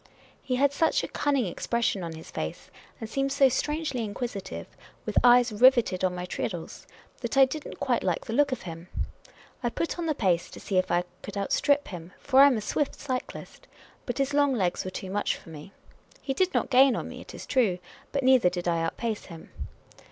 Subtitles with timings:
[0.41, 4.65] He had such a cunning ex pression on his face, and seemed so strangely inquisitive,
[5.05, 6.87] with eyes riveted on my treadles,
[7.19, 8.87] that I did n't quite like the look of him.
[9.61, 12.57] I put on the pace, to see if I could outstrip him, for I am
[12.57, 13.67] a swift cyclist.
[14.07, 15.71] But his long legs were too much for me.
[16.19, 17.77] He did not gain on me, it is true;
[18.11, 19.51] but neither did I outpace him.